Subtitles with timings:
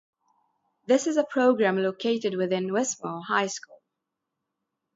[0.87, 3.83] This is a program located within Wesmor High School.